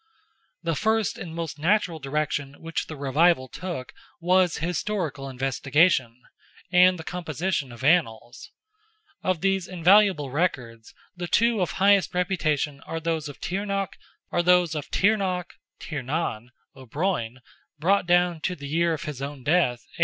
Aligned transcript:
The 0.63 0.73
first 0.75 1.19
and 1.19 1.35
most 1.35 1.59
natural 1.59 1.99
direction 1.99 2.55
which 2.59 2.87
the 2.87 2.95
revival 2.95 3.47
took 3.47 3.93
was 4.19 4.57
historical 4.57 5.29
investigation, 5.29 6.23
and 6.71 6.97
the 6.97 7.03
composition 7.03 7.71
of 7.71 7.83
Annals. 7.83 8.49
Of 9.21 9.41
these 9.41 9.67
invaluable 9.67 10.31
records, 10.31 10.95
the 11.15 11.27
two 11.27 11.61
of 11.61 11.73
highest 11.73 12.15
reputation 12.15 12.81
are 12.87 12.99
those 12.99 13.29
of 13.29 13.39
Tigernach 13.39 13.91
(Tiernan) 15.79 16.47
O'Broin, 16.75 17.37
brought 17.77 18.07
down 18.07 18.41
to 18.41 18.55
the 18.55 18.67
year 18.67 18.93
of 18.93 19.03
his 19.03 19.21
own 19.21 19.43
death, 19.43 19.85
A. 19.99 19.99